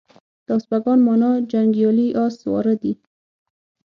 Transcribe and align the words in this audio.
د 0.45 0.47
اسپاگان 0.57 0.99
مانا 1.07 1.31
جنگيالي 1.51 2.07
اس 2.23 2.33
سواره 2.41 2.73
دي 2.81 2.93